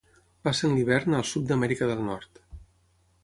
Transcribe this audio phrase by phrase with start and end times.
[0.47, 2.41] Passen l'hivern al sud d'Amèrica del nord.